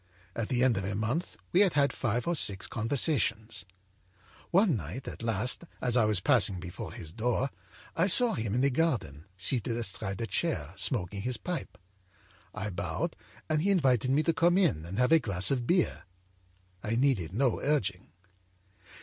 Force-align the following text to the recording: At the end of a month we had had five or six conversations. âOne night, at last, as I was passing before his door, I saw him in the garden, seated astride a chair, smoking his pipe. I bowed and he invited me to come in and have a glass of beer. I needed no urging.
At 0.35 0.49
the 0.49 0.63
end 0.63 0.77
of 0.77 0.83
a 0.83 0.95
month 0.95 1.37
we 1.51 1.59
had 1.59 1.73
had 1.73 1.93
five 1.93 2.25
or 2.27 2.35
six 2.35 2.65
conversations. 2.65 3.65
âOne 4.51 4.75
night, 4.75 5.07
at 5.07 5.21
last, 5.21 5.65
as 5.79 5.95
I 5.95 6.05
was 6.05 6.19
passing 6.19 6.59
before 6.59 6.91
his 6.91 7.13
door, 7.13 7.51
I 7.95 8.07
saw 8.07 8.33
him 8.33 8.55
in 8.55 8.61
the 8.61 8.71
garden, 8.71 9.25
seated 9.37 9.77
astride 9.77 10.19
a 10.19 10.25
chair, 10.25 10.73
smoking 10.75 11.21
his 11.21 11.37
pipe. 11.37 11.77
I 12.51 12.71
bowed 12.71 13.15
and 13.47 13.61
he 13.61 13.69
invited 13.69 14.09
me 14.09 14.23
to 14.23 14.33
come 14.33 14.57
in 14.57 14.85
and 14.85 14.97
have 14.97 15.11
a 15.11 15.19
glass 15.19 15.51
of 15.51 15.67
beer. 15.67 16.05
I 16.81 16.95
needed 16.95 17.31
no 17.35 17.61
urging. 17.61 18.09